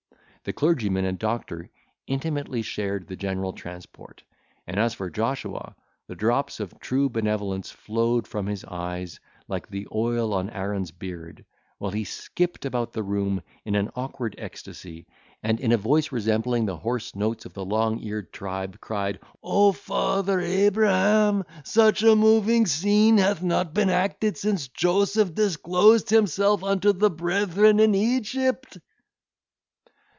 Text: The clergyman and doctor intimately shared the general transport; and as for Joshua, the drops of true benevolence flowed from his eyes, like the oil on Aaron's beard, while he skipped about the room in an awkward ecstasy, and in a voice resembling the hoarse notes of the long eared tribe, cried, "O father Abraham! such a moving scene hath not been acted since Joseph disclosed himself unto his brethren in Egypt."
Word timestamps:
The 0.43 0.53
clergyman 0.53 1.05
and 1.05 1.19
doctor 1.19 1.69
intimately 2.07 2.63
shared 2.63 3.05
the 3.05 3.15
general 3.15 3.53
transport; 3.53 4.23
and 4.65 4.79
as 4.79 4.95
for 4.95 5.07
Joshua, 5.07 5.75
the 6.07 6.15
drops 6.15 6.59
of 6.59 6.79
true 6.79 7.09
benevolence 7.11 7.69
flowed 7.69 8.25
from 8.27 8.47
his 8.47 8.65
eyes, 8.65 9.19
like 9.47 9.67
the 9.69 9.87
oil 9.93 10.33
on 10.33 10.49
Aaron's 10.49 10.89
beard, 10.89 11.45
while 11.77 11.91
he 11.91 12.03
skipped 12.05 12.65
about 12.65 12.91
the 12.91 13.03
room 13.03 13.43
in 13.65 13.75
an 13.75 13.91
awkward 13.95 14.33
ecstasy, 14.39 15.05
and 15.43 15.59
in 15.59 15.71
a 15.71 15.77
voice 15.77 16.11
resembling 16.11 16.65
the 16.65 16.77
hoarse 16.77 17.15
notes 17.15 17.45
of 17.45 17.53
the 17.53 17.63
long 17.63 17.99
eared 17.99 18.33
tribe, 18.33 18.79
cried, 18.81 19.19
"O 19.43 19.71
father 19.71 20.39
Abraham! 20.39 21.43
such 21.63 22.01
a 22.01 22.15
moving 22.15 22.65
scene 22.65 23.19
hath 23.19 23.43
not 23.43 23.75
been 23.75 23.91
acted 23.91 24.37
since 24.39 24.69
Joseph 24.69 25.35
disclosed 25.35 26.09
himself 26.09 26.63
unto 26.63 26.91
his 26.99 27.09
brethren 27.11 27.79
in 27.79 27.93
Egypt." 27.93 28.79